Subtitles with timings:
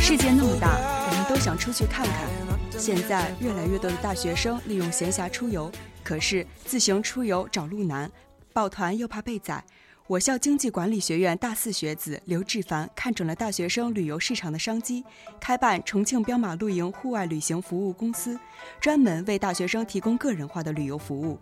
[0.00, 0.78] 世界那么大，
[1.10, 2.14] 我们都想出去看看。
[2.70, 5.70] 现在越来越多的大学生利用闲暇出游，
[6.02, 8.10] 可是自行出游找路难，
[8.54, 9.62] 抱团又怕被宰。
[10.08, 15.04] 我校经济管理学院大四学子刘志凡看准了大学生旅游市场的商机，
[15.40, 18.38] 开办重庆彪马露营户外旅行服务公司，
[18.80, 21.36] 专门为大学生提供个人化的旅游服务。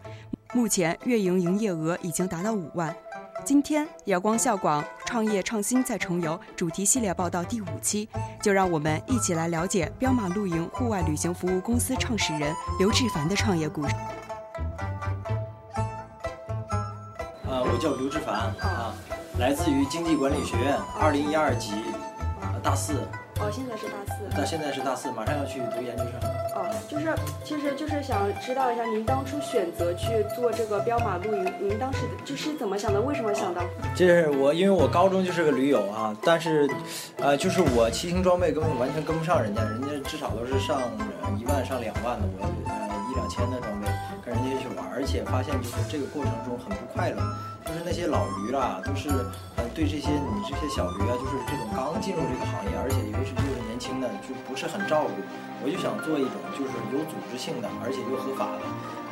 [0.55, 2.97] 目前月营营业额已经达到五万。
[3.45, 8.09] 今天阳光校广创业创新再重游主题系列报道第五期，
[8.43, 13.95] 就让我们一起来了解彪马露营户外旅行服务公司创始人刘志凡的创业故事。
[17.75, 18.95] 我叫刘志凡啊，
[19.37, 21.73] 来自于经济管理学院，二零一二级，
[22.41, 22.93] 呃大四，
[23.41, 24.23] 哦，现在是大四。
[24.31, 26.31] 但现在是大四，马上要去读研究生。
[26.55, 33.01] 哦，就是，其实就是想知道一下，您当初选择去做这个彪马露营，您当时就是怎么想的？
[33.01, 33.61] 为什么想到？
[33.93, 36.71] 就是我，因为我高中就是个驴友啊，但是，
[37.17, 40.81] 呃，就是我骑行装备根本完全跟不上人家，人家至少都是上
[41.25, 43.95] 呃一万上两万的，我呃一两千的装备跟
[44.35, 47.23] 人家去玩，而且发现就是这个过程中很不快乐，
[47.65, 49.09] 就是那些老驴啦，都是
[49.55, 55.15] 呃对这些你这些小驴啊，就是这种刚进入这个行业，而且尤其是就是年轻的，就不是很照顾。
[55.63, 58.65] 我就想做一种就是有组织性的，而且又合法的，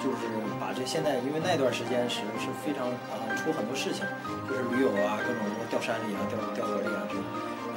[0.05, 0.29] 就是
[0.61, 4.05] 把这现在因为那段时间是是非常啊、出很多事情，
[4.45, 5.41] 就是驴友啊各种
[5.73, 7.25] 掉山里啊掉掉河里啊这种。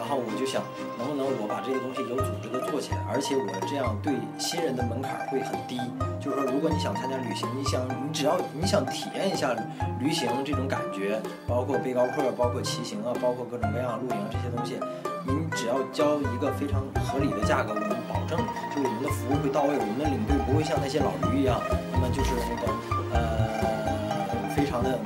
[0.06, 0.61] 然后我就想，
[1.02, 5.81] 能不能我把这个东西有组织的做起来，而且我这样对新人的门槛会很低。
[6.22, 9.58] 就是说，如果你想参加旅行，你想你只要你想体验一下
[9.98, 11.17] 旅行这种感觉，
[11.50, 14.78] 包括背高客，包括骑行啊，包括各种各样露营这些东西，
[15.26, 18.38] 您只要交一个非常合理的价格，我们保证
[18.78, 21.58] 就是我们的服务会到位，我们的领队不会像那些老驴一样，
[21.92, 22.70] 那么就是那个
[23.17, 24.99] 呃非常的。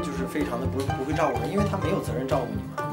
[0.00, 2.87] 就是非常的不不会照顾人，因为他没有责任照顾你嘛，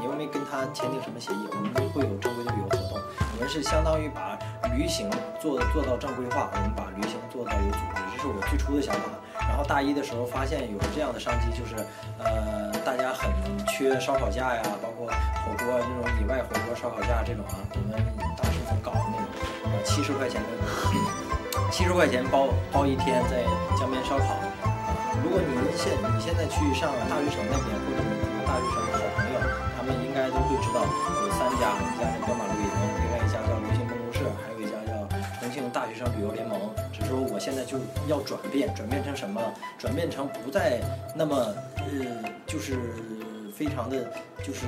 [0.50, 2.98] 他签订什么协议，我们会有正规的旅游活动，
[3.34, 4.38] 我们是相当于把
[4.74, 9.02] 旅行做做到正规化，我们把旅行做到有组织，这是我最初的想法。
[9.48, 11.76] 然后大一的时候发现有这样的商机，就是
[12.18, 13.30] 呃大家很
[13.66, 15.06] 缺烧烤架呀，包括
[15.44, 17.98] 火锅那种野外火锅烧烤架这种啊，我们
[18.36, 19.26] 当时很搞的那种，
[19.70, 20.48] 呃七十块钱的，
[21.70, 23.44] 七十块钱包包一天在
[23.78, 24.36] 江边烧烤。
[25.22, 29.25] 如果你现你现在去上大学城那边，或者你大学城的好朋，
[30.56, 30.80] 我知道
[31.20, 32.64] 有三家，一家叫斑马露营，
[33.02, 35.06] 另外一家叫流行办公室，还有一家叫
[35.38, 36.58] 重庆大学生旅游联盟。
[36.90, 37.76] 只是说我现在就
[38.08, 39.38] 要转变，转变成什么？
[39.78, 40.80] 转变成不再
[41.14, 41.36] 那么
[41.76, 41.84] 呃，
[42.46, 42.78] 就是
[43.54, 44.10] 非常的，
[44.42, 44.64] 就是。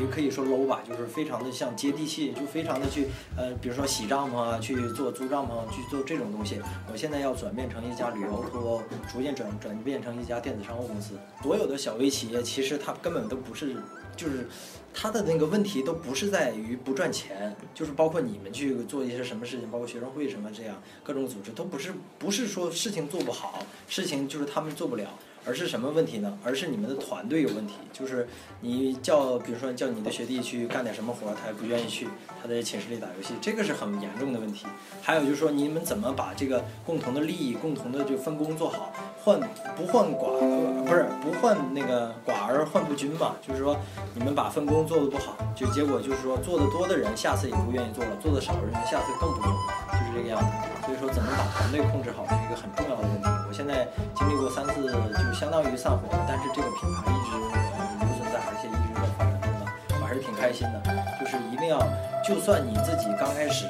[0.00, 6.60] 也可以说 low 吧，就是非常的像接地气，就非常的去呃，比如说洗帐篷啊，去做租帐篷，去做这种东西。
[6.92, 11.14] 我现在要转变成一家旅游托，逐渐转转变成一家电子商务公司。
[11.42, 13.76] 所有的小微企业其实它根本都不是，
[14.16, 14.48] 就是
[14.92, 25.08] 它的那个问题都不是在于不赚钱，就是包括你们去做一些什么事情，包括学生会什么这样各种组织，都不是不是说事情做不好，事情就是他们做不了。
[25.46, 26.38] 而是什么问题呢？
[26.44, 27.74] 而是你们的团队有问题。
[27.92, 28.26] 就是
[28.60, 32.08] 你叫，比如说叫你的学弟去干点什么活，他也不愿意去，
[32.42, 34.66] 他在寝室里打游戏，这个是很严重的问题。
[35.00, 39.38] 还有就是说，你们怎么把这个共同的利益、共同的就分工做好，换
[39.76, 43.36] 不换寡，呃不是不换那个寡而换不均嘛？
[43.46, 43.76] 就是说，
[44.14, 49.52] 你们把分工做得不好，就结果就是说，做得多的人下次也不愿意做了，做得少的人下次更不做，
[49.92, 50.46] 就是这个样子。
[50.86, 53.26] 所以说，怎么把团队控制好是一个很重要的问题。
[53.48, 59.66] 我现在经历过三次，就相当于散伙了，但是这个品牌一直留存在，而且一直在发展中呢，
[59.98, 60.76] 我还是挺开心的。
[61.18, 61.80] 就是一定要，
[62.22, 63.66] 就算你自己刚开始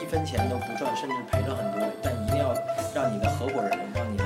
[0.00, 2.56] 一分钱都不赚，甚至赔了很多，但一定要
[2.94, 4.24] 让你的合伙人，让你的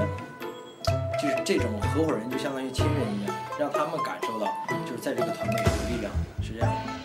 [1.21, 4.47] 就是这种合伙人就相当于亲人一样，让他们感受到，
[4.87, 7.00] 就是在这个团队有力量，是这样的。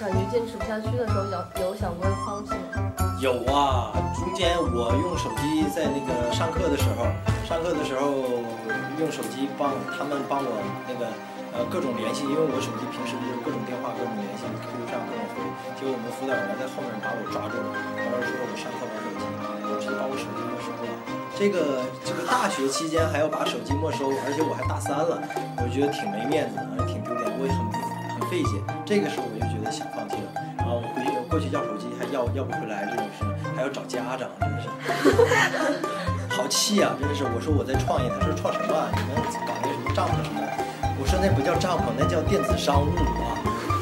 [0.00, 2.88] 感觉坚持不下去的时候，有有想过放弃吗？
[3.20, 7.04] 有啊，中间我用手机在那个上课的时候，
[7.44, 8.08] 上课的时候
[8.96, 10.56] 用手机帮他们帮我
[10.88, 11.04] 那个
[11.52, 15.44] 呃各种联系，因为我手机平时就是各种电话各种联系，QQ 上各种回，
[15.76, 17.68] 结果我们辅导员在后面把我抓住了，
[18.00, 20.88] 然后说我上课玩手机，直接把我手机没收了。
[21.36, 25.20] 这个这个大学期间还要把手机没收，而且我还大三了，
[25.60, 27.60] 我觉得挺没面子的，挺丢脸，我也很
[28.16, 28.56] 很费解。
[28.88, 29.36] 这个时候我
[31.40, 33.24] 去要手机还要要不回来这种事，
[33.56, 34.68] 还要找家长，真的是。
[36.30, 36.94] 好气啊！
[37.00, 38.70] 真的是，我说我在创业，他说创什么？
[38.94, 39.16] 你们
[39.48, 40.46] 搞那什么帐篷什么的？
[41.00, 43.34] 我说那不叫帐篷，那叫电子商务啊！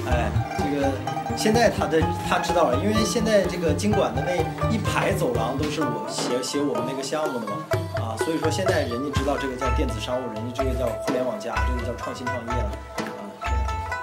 [0.08, 0.88] 哎，这个
[1.36, 4.32] 现在他的他知道了，因为现在这个经管的那
[4.72, 7.52] 一排走廊都是我写写我们那个项目的嘛，
[8.00, 12.70] 啊，所以说现在人家知道这个叫电子商务，人家这个叫互联网加，这个叫创新创业了。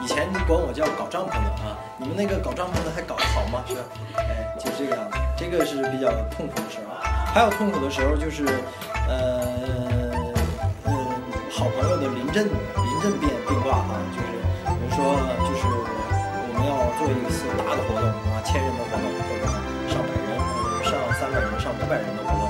[0.06, 3.66] 以前你管我叫搞帐篷的啊，你们那个搞帐篷的还搞得好吗？
[3.66, 3.82] 是吧？
[4.22, 6.94] 哎，就是这个样子，这个是比较痛苦的时候。
[7.34, 8.46] 还有痛苦的时候就是，
[9.10, 9.42] 呃，
[10.86, 10.94] 嗯，
[11.50, 14.30] 好朋友的临阵临阵变变卦啊，就是
[14.78, 19.50] 比如说就是我们要做一次大的活动啊，千人的活动或者
[19.90, 20.38] 上百人、
[20.86, 22.46] 上三百人、上五百人的活动，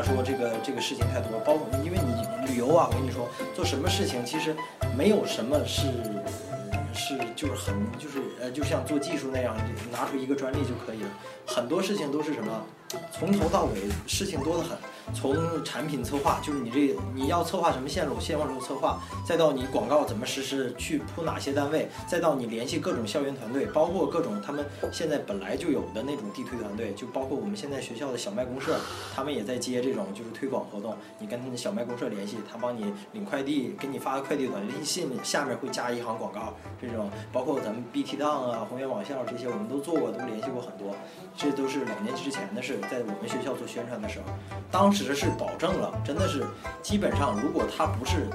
[0.00, 2.28] 他说这个这个事情太多，包括因为你。
[2.48, 4.56] 旅游啊，我跟你说，做什么事情其实
[4.96, 5.82] 没有什么是
[6.94, 9.54] 是就是很就是呃，就像做技术那样，
[9.92, 11.08] 拿出一个专利就可以了。
[11.46, 12.64] 很多事情都是什么，
[13.10, 14.76] 从头到尾事情多得很。
[15.14, 28.78] 从产品策划，就是你这你要策划什么线路，线路策划，再到你广告怎么实施，去铺哪些单位，再到你联系各种校园团队，包括各种他们现在本来就有的那种地推团队，就包括我们现在学校的小麦公社，
[29.14, 30.94] 他们也在接这种就是推广活动。
[31.18, 36.52] 你跟他们小麦公社联系，他帮你领快递，给你发个快递短信，下面会加一行广告。
[36.78, 40.94] 这种包括咱们 BT 档啊、宏源网校这些，我们都做过，都联系过很多。
[41.34, 44.24] 这都是两年之前的事，在我们学校做宣传的时候，
[44.70, 46.44] 当时是保证了，真的是
[46.82, 48.28] 基本上，如果他不是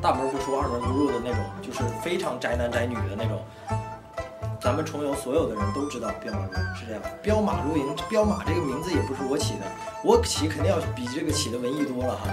[0.00, 3.42] 大门不出二门不入的那种，就是非常宅男宅女的那种，
[4.64, 7.02] 咱们重游所有的人都知道彪马露营是这样。
[7.20, 9.66] 彪马露营，彪马这个名字也不是我起的，
[10.02, 12.30] 我起肯定要比这个起的文艺多了哈。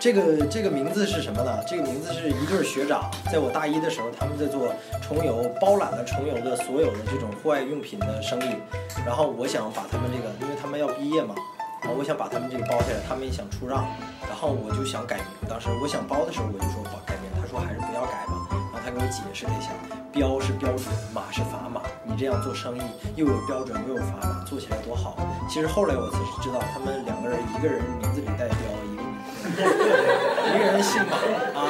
[0.00, 1.62] 这个这个名字是什么呢？
[1.68, 4.72] 这个名字是一对学长，在我大一的时候，他们在做
[5.02, 8.56] 重游，包揽了重游的所有的这种户外用品的生意。
[9.04, 11.34] 然后我想把他们这个，因为他们要毕业嘛，
[11.82, 13.84] 然后我想把他们这个包下来，他们也想出让，
[14.26, 15.26] 然后我就想改名。
[15.46, 18.63] 当时我想包的时候，我就说把改名，他说还是不要改吧。
[18.94, 19.70] 给我解释了一下，
[20.12, 22.82] 标是标准，马是砝码，你这样做生意
[23.16, 25.16] 又有标准又有砝码，做起来多好。
[25.48, 28.56] 其实后来我才知道，他们两个人一个人名字里带标，
[28.90, 29.02] 一个。
[29.44, 31.16] 一个人姓马
[31.60, 31.68] 啊，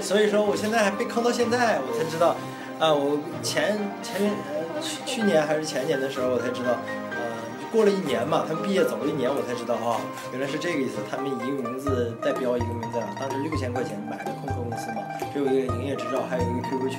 [0.00, 2.36] 所以说我现在还被坑到现在，我才知道，
[2.78, 6.99] 啊，我前前呃去去年还是前年的时候，我才知道，呃，
[7.70, 10.00] 过了一年嘛，他们毕业走了一年，我才知道啊，
[10.32, 10.98] 原来是这个意思。
[11.08, 15.02] 他们一个名字代标一个名字，当时六千块钱买的空壳公司嘛，
[15.32, 16.98] 只有一个营业执照，还有一个 QQ 群，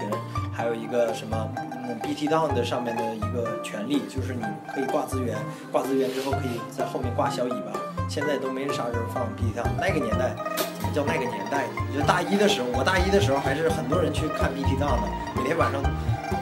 [0.53, 4.41] 还有一个什么嗯 BT 档的上面的一个权利，就是你
[4.73, 5.35] 可以挂资源，
[5.71, 7.75] 挂资源之后可以在后面挂小尾巴。
[8.07, 10.35] 现在都没啥人放 BT 档，那个年代
[10.79, 11.68] 怎么叫那个年代？
[11.94, 15.83] 就大一的时候，我大一的时候还是很多人去看 BT 档的，每天晚上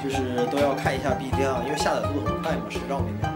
[0.04, 3.30] 就是都要看一下 BT 档，因为下载速度很快嘛，十兆每秒。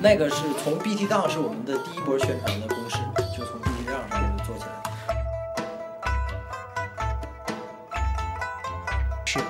[0.00, 2.98] 那个是从 BT 档是我们的第一波宣传的公式，
[3.36, 4.70] 就从 BT 档上面做起来。
[9.24, 9.40] 是。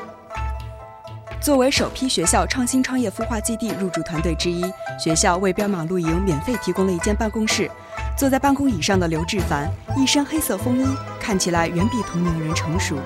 [1.39, 4.65] 作为首批学校创新创业孵化基地入驻团队之一，
[4.99, 7.71] 学校为彪马露营免费提供了一间办公室。
[8.17, 12.97] 坐在办公椅上的刘志凡，一身黑色风衣，看起来远比同龄人成熟。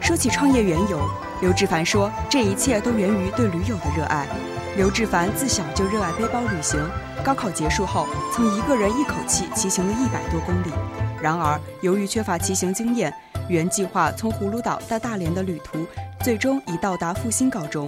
[0.00, 1.00] 说起创业缘由，
[1.40, 4.26] 刘志凡说，这一切都源于对驴友的热爱。
[4.74, 6.80] 刘志凡自小就热爱背包旅行，
[7.22, 10.70] 高考结束后，曾一个人一口气骑行了一百多公里。
[11.20, 13.14] 然而，由于缺乏骑行经验，
[13.50, 15.86] 原计划从葫芦岛到大连的旅途。
[16.24, 17.86] 最终以到达复兴告终。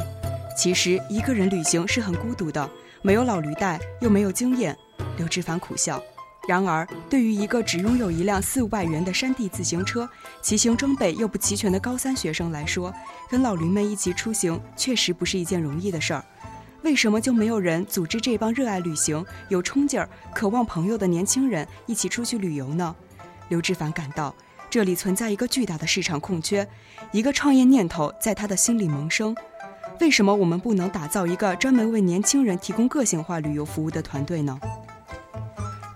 [0.58, 2.68] 其实一个人旅行是很孤独的，
[3.00, 4.76] 没有老驴带，又没有经验。
[5.16, 6.02] 刘志凡苦笑。
[6.46, 10.06] 然而，对于一个只拥有一辆四五百元的山地自行车、
[10.42, 12.92] 骑行装备又不齐全的高三学生来说，
[13.30, 16.22] 跟老驴们一起出行确实不是一件容易的事儿。
[16.84, 22.94] 为什么就没有人组织这帮热爱旅行、有冲劲儿、渴望朋友的年轻人一起出去旅游呢？
[23.48, 24.34] 刘志凡感到。
[24.68, 26.68] 这里存在一个巨大的市场空缺，
[27.10, 29.34] 一个创业念头在他的心里萌生。
[29.98, 34.58] 为什么我们不能打造一个专门为年轻人提供个性化旅游服务的团队呢？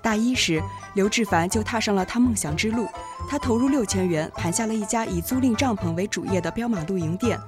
[0.00, 0.62] 大一时，
[0.94, 2.88] 刘志凡就踏上了他梦想之路。
[3.28, 7.38] 他投入六千元，盘下了一家以租赁帐篷为主业的彪马露营店。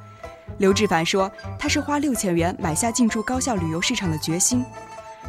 [0.58, 4.64] 刘志凡说：“他是花六千元买下进驻高校旅游市场的决心。”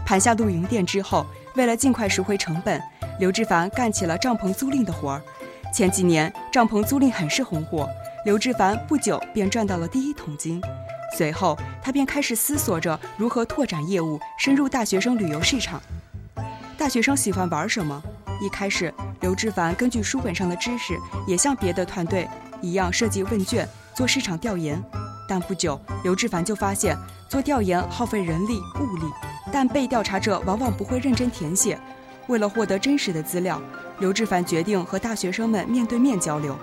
[0.06, 1.25] 盘下露营店之后，
[1.56, 2.82] 为了尽快赎回成本，
[3.20, 5.22] 刘志凡干起了帐篷租赁的活儿。
[5.74, 7.88] 前几年帐篷租赁很是红火，
[8.25, 10.62] 刘志凡不久便赚到了第一桶金。
[11.16, 15.82] 随后，他便开始思索着如何拓展业务，深入大学生旅游市场。
[16.78, 18.01] 大学生喜欢玩什么？
[18.42, 20.98] 一开始，刘志凡根据书本上的知识，
[21.28, 22.28] 也像别的团队
[22.62, 24.82] 一样设计问卷做市场调研。
[25.32, 26.94] 但不久，刘志凡就发现
[27.30, 29.10] 做调研耗费人力物力，
[29.50, 31.80] 但被调查者往往不会认真填写。
[32.28, 33.58] 为了获得真实的资料，
[34.00, 36.54] 刘志凡决定和大学生们面对面交流。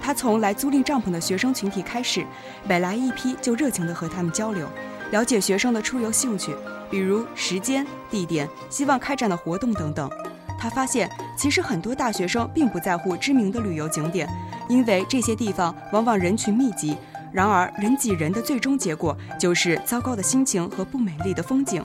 [0.00, 2.24] 他从来租赁帐篷的学生群体开始，
[2.66, 4.66] 每来一批就热情地和他们交流，
[5.10, 6.56] 了解学生的出游兴趣，
[6.90, 10.10] 比如时间、地点、希望开展的活动等等。
[10.58, 14.26] 他发现，其实很多大学生并不在乎知名的旅游景点，
[14.66, 16.96] 因为这些地方往往人群密集。
[17.34, 21.84] 然而，人挤人的最终结果就是糟糕的心情和不美丽的风景。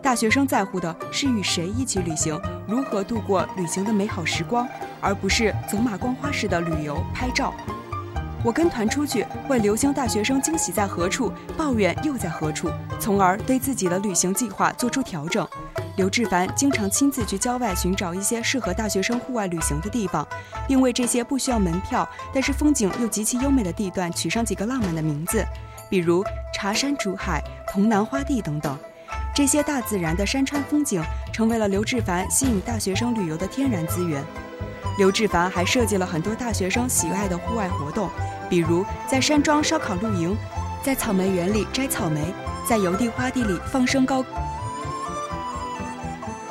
[0.00, 4.68] 大学生在乎的是与谁一起旅行，如何度过旅行的美好时光，
[5.00, 7.52] 而不是走马观花式的旅游拍照。
[8.44, 12.70] 我跟团出去，问留星大学生惊喜在何处，抱怨又在何处，
[13.00, 15.44] 从而对自己的旅行计划做出调整。
[15.98, 20.24] 刘志凡经常亲自去郊外寻找一些适合大学生户外旅行的地方，
[20.68, 25.44] 并为这些不需要门票，但是风景又极其优美的地段取上几个浪漫的名字，
[25.90, 26.24] 比如
[26.54, 28.78] 茶山竹海、潼南花地等等。
[29.34, 31.02] 这些大自然的山川风景，
[31.32, 34.22] 成为了刘志凡吸引大学生旅游的天然资源。
[34.98, 38.08] 刘志凡还设计了很多大学生喜爱的户外活动，
[38.48, 40.36] 比如在山庄烧烤露营，
[40.80, 42.32] 在草莓园里摘草莓，
[42.68, 44.24] 在邮递花地里放声高。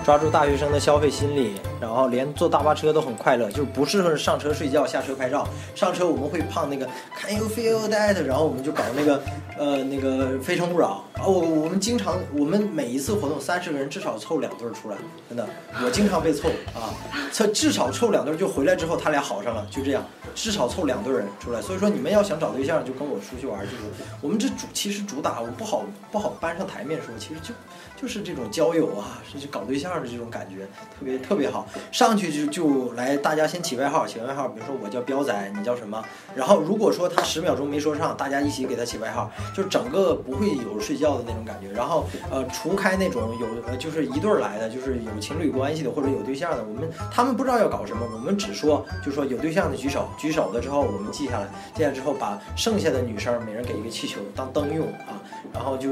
[0.08, 5.46] 抓住大学生的消费心理，然后连坐大巴车都很快乐，就不适合上车睡觉，下车拍照。
[5.76, 6.88] 上车我们会胖那个
[7.20, 8.24] Can you feel that？
[8.24, 9.22] 然后我们就搞那个，
[9.58, 11.28] 呃，那个非诚勿扰啊。
[11.28, 14.96] 我我们经常，我们每一次活动三十个人至少凑两对出来，
[15.28, 15.46] 真的，
[15.84, 16.96] 我经常被凑啊，
[17.34, 20.02] 凑至少凑两对就回来之后他俩好上了，就这样，
[20.34, 21.62] 至少凑两对人出来。
[21.62, 23.84] 所以说你们要想找对象，就跟我出去玩，就是
[24.22, 25.84] 我们这主其实主打我不好
[26.14, 27.54] 不好搬上台面说，其实就
[28.00, 29.88] 就是这种交友啊，是搞对象。
[29.88, 30.66] 的这种感觉
[31.00, 36.04] 特别特别好，上去就就来，大家先起外号，起外号，比如说我叫彪仔，你叫什么？
[36.36, 41.72] 然后如果说他十秒钟没说上，大家一起给他起外号，就整个不会有睡觉的那种感觉。
[41.72, 55.18] 然后呃，除开那种有呃就是一对儿来的，就是有情侣关系的或者有对象的，我们他们不知道要搞什么，我们只说就说有对象的举手，举手了之后我们记下来，记下来之后把剩下的女生每人给一个气球当灯用啊，
[55.54, 55.89] 然后就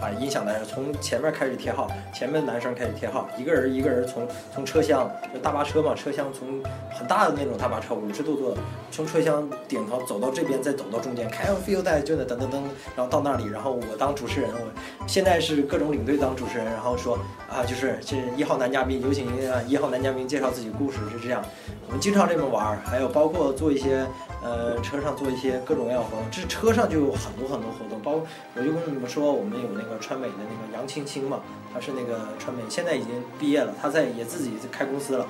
[0.00, 3.28] 把音响来从前面开始贴号，前面男生开始贴号。
[3.36, 8.56] 一个人一个人从从车厢，就大巴车嘛，车厢从很大的那种大巴车，五十度坐，
[8.90, 12.62] 从车厢顶头走到这边，再走到中间，开 feel 带就那噔噔噔，
[12.96, 17.18] 然后到那里，然后我当主持人，我现在是各种领队当主持人，然后说
[17.50, 19.28] 啊，就是这一号男嘉宾，有请
[19.68, 21.44] 一号男嘉宾介绍自己故事，是这样，
[21.86, 24.06] 我们经常这么玩，还有包括做一些
[24.42, 28.24] 呃车上做一些各种各样活动，这车上就有很多很多活动，包
[28.54, 31.40] 我就跟你们说，我们有那个川美的那个杨青青嘛。
[31.74, 35.26] 他是那个川美，现在已经毕业了，他在也自己开公司了，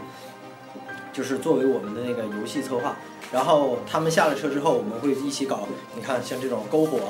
[1.13, 2.95] 就是作为我们的那个游戏策划。
[3.33, 5.67] 然后他们下了车之后，我们会一起搞。
[5.97, 7.01] 你看，像这种篝火、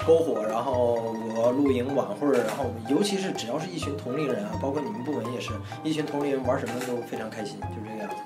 [0.00, 5.50] 篝火，然后我露营晚会，然后尤其是只要是一群同龄人啊，包括你们部门也是
[5.82, 8.16] 一群同龄人，玩什么都非常开心，就这个样子。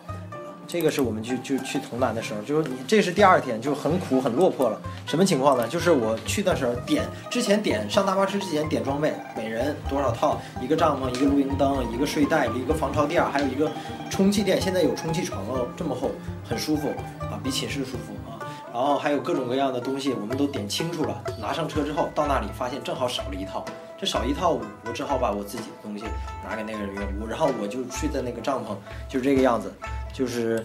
[0.68, 4.80] 这个是我们去就去潼南的时候，就是你这是第二天就很苦很落魄了。
[5.06, 5.66] 什么情况呢？
[5.68, 10.40] 就是我去的时候点之前点上大巴车之前点装备，每人多少套？
[10.60, 13.70] 一个帐篷，一个露营灯，一个睡袋，一个防潮垫，还有一个
[14.10, 14.60] 充气垫。
[14.60, 16.10] 现在有充气床了，这么厚，
[16.44, 16.88] 很舒服
[17.20, 18.34] 啊，比寝室舒服啊。
[18.72, 21.22] 然后还有各种各样的东西，我们都点清楚了。
[21.40, 23.64] 拿上车之后到那里发现正好少了一套，
[23.96, 26.04] 这少一套我只好把我自己的东西
[26.44, 28.76] 拿给那个人员屋，然后我就睡在那个帐篷，
[29.08, 29.72] 就是这个样子。
[30.16, 30.64] 就是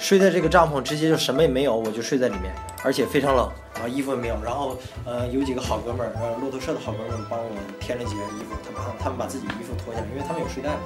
[0.00, 10.82] 睡在这个帐篷，直接就什么也没有，我就睡在里面，而且非常冷，然后衣服也没有，然后呃有几个好哥们儿，呃骆驼社的好哥们儿帮我添了几件衣服，他把他们把自己衣服脱下来，因为他们有睡袋嘛，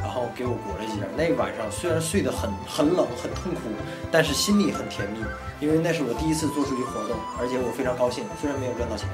[0.00, 1.08] 然后给我裹了几件。
[1.16, 3.74] 那晚上虽然睡得很很冷很痛苦，
[4.12, 5.18] 但是心里很甜蜜，
[5.58, 9.08] 因为那是我第一次做出去活动，而且我非常高兴，虽然没有赚到钱。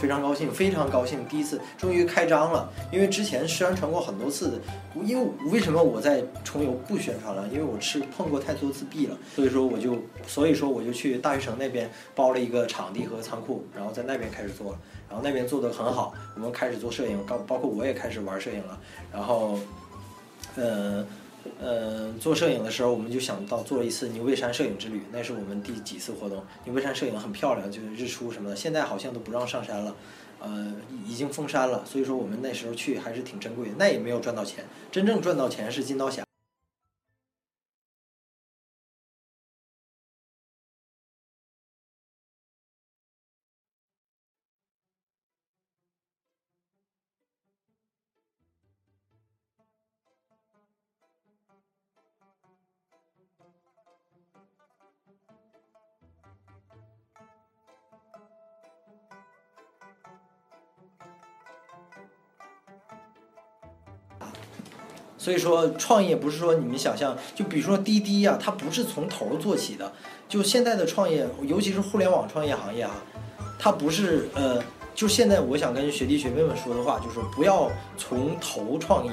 [0.00, 2.70] 非常高兴，非常高兴，第一次终于开张了。
[2.92, 4.60] 因为之前宣传过很多次，
[5.02, 7.46] 因为为什么我在重游不宣传了？
[7.48, 14.78] 因为我吃碰过太多次壁了，所以说我就，所以说我就去大学城那边包了一个场地和仓库，然后在那边开始做了，
[15.08, 18.78] 然后那边做得很好，我们开始做摄影，包包括我也开始玩摄影了，
[19.12, 19.58] 然后，
[20.56, 21.06] 嗯。
[21.60, 26.42] 呃做摄影的时候，我们就想到做一次牛背山摄影之旅，那是我们第几次活动？
[26.64, 28.56] 牛背山摄影很漂亮，就是日出什么的。
[28.56, 29.96] 现在好像都不让上山了，
[30.40, 30.72] 呃，
[31.06, 31.82] 已经封山了。
[31.84, 34.64] 所以说我们那时候去还是挺珍贵的，那也没有赚到钱。
[34.92, 36.27] 真正赚到钱是金刀峡。
[65.18, 69.92] 所以说，创业不是说你们想象，就比如说滴滴呀、它不是从头做起的。
[70.28, 72.92] 就现在的创业，尤其是互联网创业行业啊，
[73.58, 74.62] 它不是呃，
[74.94, 79.12] 就现在我想跟学弟学妹们说的话，就是不要从头创业，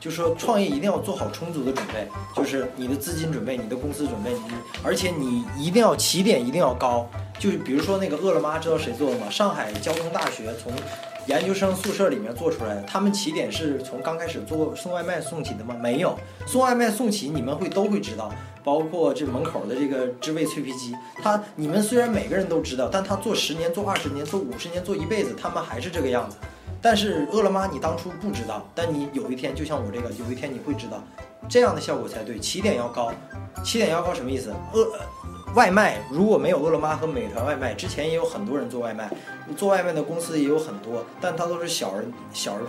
[0.00, 7.06] 就说创业一定要做好充足的准备，就是你的资金准备、你的公司准备，你而且你一定要起点一定要高。
[7.38, 9.28] 就比如说那个饿了么，知道谁做的吗？
[9.28, 10.72] 上海交通大学从
[11.26, 12.82] 研究生宿舍里面做出来的。
[12.82, 15.76] 他们起点是从刚开始做送外卖送起的吗？
[15.80, 26.36] 没有，送外卖送起你们会都会知道，包括这门口的这个知味脆皮鸡，他你们虽然每个人都知道，但他做十年、做二十年、做五十年、做一辈子，他们还是这个样子。
[26.80, 31.02] 但是饿了么你当初不知道，但你有一天就像我这个，有一天你会知道，
[31.48, 32.38] 这样的效果才对。
[32.38, 33.12] 起点要高，
[33.64, 34.54] 起点要高什么意思？
[34.72, 34.92] 饿。
[35.56, 39.10] 外卖如果没有饿了么和美团外卖，之前也有很多人做外卖，
[39.56, 42.60] 做外卖的公司也有很多，但它都是小而小而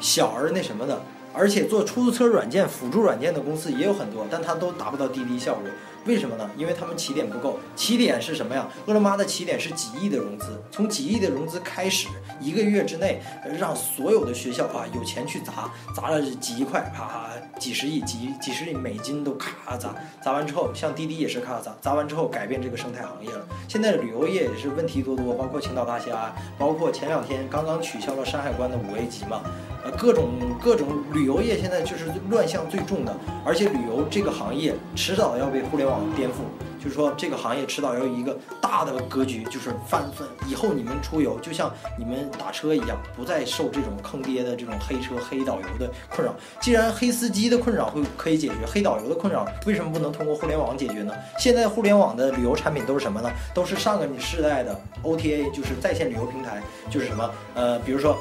[0.00, 1.00] 小而那什么的。
[1.32, 5.62] 而且做出租车软件辅助软件的公司也有很多，但它都达不到滴滴效果。
[6.04, 6.50] 为什么呢？
[6.56, 7.58] 因为他们起点不够。
[7.76, 8.68] 起点是什么呀？
[8.86, 12.08] 饿了么的起点是几亿的融资，从几亿的融资开始，
[12.40, 13.20] 一个月之内
[13.58, 23.46] 让所有的学校啊有钱去砸，砸了几亿块，啪，几十亿、几几十亿美金都咔砸，砸完之后，像滴滴也是咔砸，砸完之后改变这个生态行业了。
[23.68, 29.42] 现在的旅游业也是问题多多，包括青岛大虾，包括前两天刚刚取消了山海关的五 A 级嘛。
[29.84, 30.30] 呃，各种
[30.62, 36.34] 各种旅游业现在就是乱象最重的，而且旅游这个行业迟早要被互联网颠覆。
[36.82, 46.34] 就是说，这个行业迟早要有一个大的格局，就是翻翻以后你们出游就像你们打车一样，不再受这种坑爹的这种黑车黑导游的困扰。
[46.60, 51.14] 既然黑司机的困扰会可以解决，黑导游的困扰为什么不能通过互联网解决呢？
[51.38, 53.30] 现在互联网的旅游产品都是什么呢？
[53.54, 56.60] 都是上个世代的 OTA，就是在线旅游平台，
[56.90, 58.18] 就是什么呃，比如说。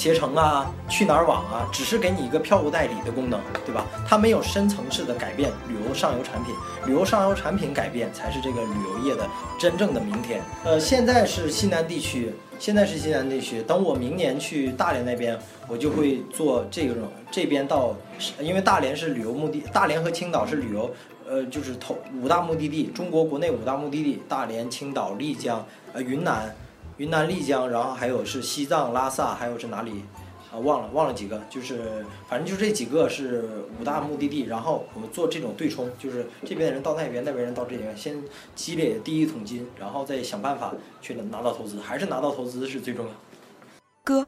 [0.00, 3.84] 携程啊，去哪儿网啊，只是给你一个票务代理的功能，对吧？
[4.08, 6.54] 它没有深层次的改变旅游上游产品，
[6.86, 10.40] 旅游上游产品改变才是这个旅游业的真正的明天。
[10.64, 13.60] 呃，现在是西南地区，现在是西南地区。
[13.60, 16.96] 等我明年去大连那边，我就会做这种
[17.30, 17.94] 这边到，
[18.40, 20.90] 因为大连是旅游目的，大连和青岛是旅游，
[21.28, 26.56] 呃，就是头五大目的地，中国国内五大目的地，大连、青岛、丽江、呃云南。
[27.00, 30.04] 云南丽江，然后还有是西藏拉萨，还有是哪里？
[30.52, 34.42] 啊，忘了忘了几个，就是反正就这几个是五大目的地。
[34.42, 38.22] 然后我们做这种对冲，就是这边的人到那边，那边人到这边，先
[38.54, 43.12] 积累第一桶金，然后再想办法去拿到投资，还是拿到投资是最重要。
[44.04, 44.26] 哥，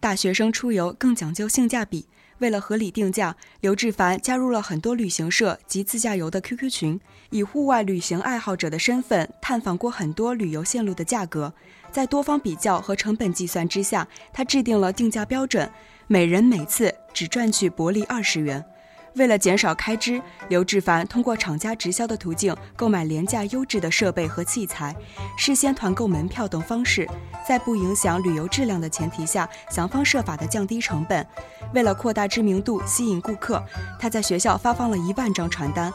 [0.00, 2.06] 大学生出游更讲究性价比。
[2.38, 11.52] 为了合理定价，刘志凡加入了很多旅行社及自驾游的 QQ 群，以户外旅行爱好者的身份探访过很多旅游线路的价格。
[11.90, 15.70] 在多方比较和成本计算之下，他制定了定价标准：
[16.06, 18.64] 每人每次只赚取薄利二十元。
[19.14, 24.94] 为了减少开支，刘志凡通过厂家直销的途径购买廉价优质的设备和器材，
[25.36, 27.08] 事先团购门票等方式，
[27.44, 31.26] 在不影响旅游质量的前提下，想方设法的降低成本。
[31.74, 33.64] 为了扩大知名度、吸引顾客，
[33.98, 35.92] 他在学校发放了一万张传单。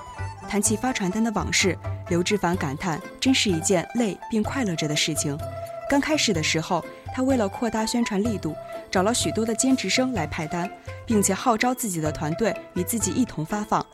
[0.50, 1.78] 谈起发传单的往事，
[2.10, 5.38] 刘志凡感叹：“真是一件累并快乐着的事情。”
[5.90, 8.56] 刚开始的时候，他为了扩大宣传力度，
[8.90, 10.70] 找了许多的兼职生来派单，
[11.06, 13.86] 并且号召自己的团队与自己一同发放。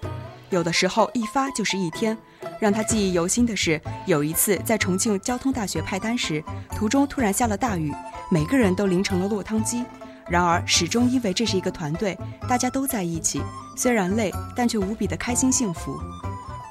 [0.50, 2.18] 有的时候一发就是一天。
[2.60, 6.44] 让他记忆犹新的是，有一次在重庆交通大学派单时，
[6.76, 7.94] 途中突然下了大雨，
[8.30, 9.84] 每个人都淋成了落汤鸡。
[10.28, 13.42] 然而始终因为这是一个团队，大家都在一起，
[13.78, 15.98] 虽然累，但却无比的开心幸福。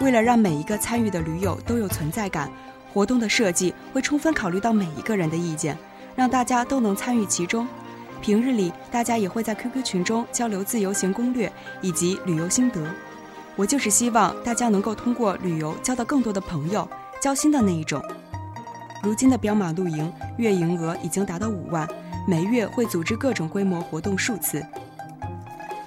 [0.00, 2.50] 为了让每一个参与的驴友都有存在感。
[2.98, 5.78] 活动的设计会充分考虑到每一个人的意见，
[6.16, 7.64] 让大家都能参与其中。
[8.20, 12.84] 平日里，大家也会在 QQ 群中交流自由行攻略以及旅游心得。
[13.54, 16.88] 我就是希望大家能够通过旅游交到更多的朋友，
[17.22, 18.02] 交心的那一种。
[19.00, 21.88] 如今的彪马露营月营额已经达到五万，
[22.26, 24.60] 每月会组织各种规模活动数次。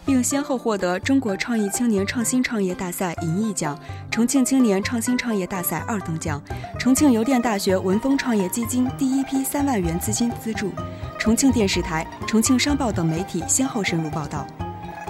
[0.05, 3.77] 并先后获得中国创意青年创新创业大赛银翼奖、
[4.09, 6.41] 重庆青年创新创业大赛二等奖、
[6.79, 10.71] 重庆邮电大学文峰创业基金第一批三万元资金资助，
[11.19, 14.45] 重庆电视台、重庆商报等媒体先后深入报道。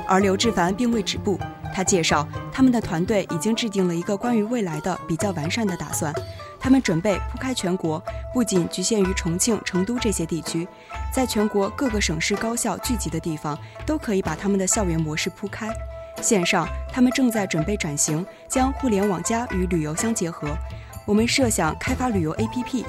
[0.07, 1.39] 而刘志凡并未止步，
[1.73, 6.13] 他介绍，他们的团队已经制定了一个关于未来的比较完善的打算。
[6.61, 10.67] 他们准备铺开全国，不仅局限于重庆、成都这些地区，
[11.11, 15.67] 在全国各个省市高校聚集的地方，都可以把他们的校园模式铺开。
[16.21, 20.47] 线上，他们正在准备转型，将互联网加与旅游相结合。
[21.03, 22.85] 我们设想开发旅游 APP，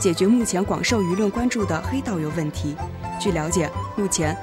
[0.00, 2.74] 解决目前广受舆论关注的黑导游问题。
[3.20, 4.36] 据了解，目前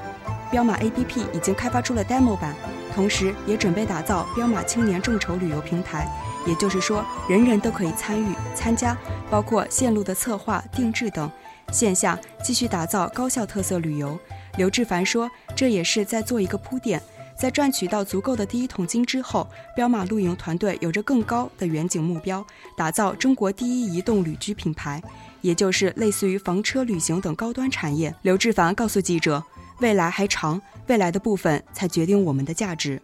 [0.50, 2.56] 彪马 APP 已经开发出了 demo 版，
[2.94, 6.08] 同时也准备打造彪马青年众筹旅游平台。
[6.46, 8.96] 也就是说，人人都可以参与参加，
[9.30, 11.30] 包括线路的策划、定制等。
[11.70, 14.18] 线下继续打造高校特色旅游。
[14.56, 17.00] 刘志凡说，这也是在做一个铺垫。
[17.38, 22.44] 在赚取到足够的第一桶金之后，彪马露营团队有着更高的远景目标，
[22.76, 25.02] 打造中国第一移动旅居品牌，
[25.40, 28.14] 也就是类似于房车旅行等高端产业。
[28.22, 29.42] 刘志凡告诉记者
[29.80, 33.00] ：“未来还长，未来的部分才决定我们的价值。”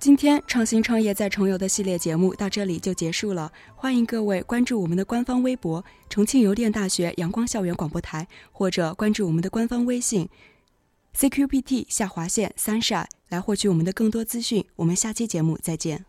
[0.00, 10.26] 今天创新创业在重游的系列节目到这里就结束了，欢迎各位关注我们的官方微博“重庆邮电大学阳光校园广播台”，或者关注我们的官方微信。
[11.14, 14.64] CQBT 下划线 Sunshine 来获取我们的更多资讯。
[14.76, 16.06] 我们下期节目再见。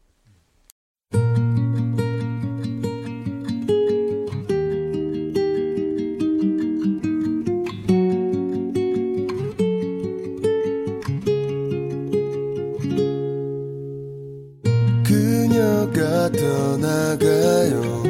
[17.21, 18.01] 나가요.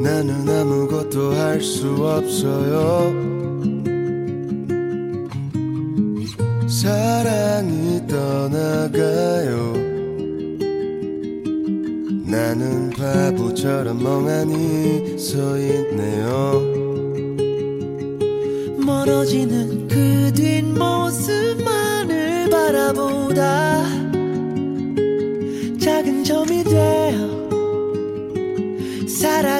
[0.00, 3.12] 나는 아무것도 할 수 없어요.
[6.68, 9.72] 사랑이 떠나가요.
[12.26, 16.62] 나는 바보처럼 멍하니 서 있네요.
[18.84, 21.68] 멀어지는 그 뒷모습만을
[22.50, 23.71] 바라보다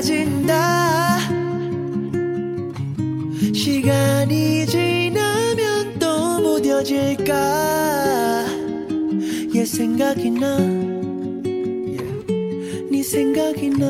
[0.02, 1.18] 사라진다.
[3.54, 7.32] 시간이 지나면 또 무뎌질까?
[9.54, 10.58] 얘 생각이 나.
[10.58, 12.02] yeah.
[12.90, 13.86] 네 생각이 나.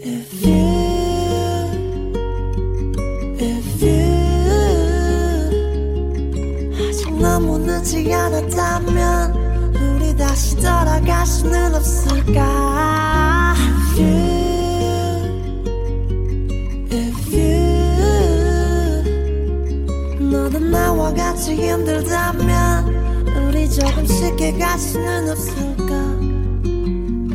[0.00, 0.62] If you
[3.38, 4.00] If you.
[6.88, 9.41] 아직 너무 늦지 않았다면
[10.32, 13.54] 다시 돌아갈 수는 없을까?
[13.58, 14.16] If you
[16.90, 19.02] If you
[20.30, 22.86] 너도 나와 같이 힘들다면
[23.46, 25.92] 우리 조금 쉽게 갈 수는 없을까?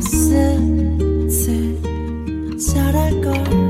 [0.01, 1.77] 슬슬
[2.57, 3.66] 잘할걸